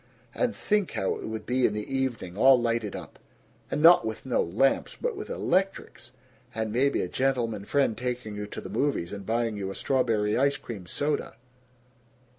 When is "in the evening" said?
1.67-2.35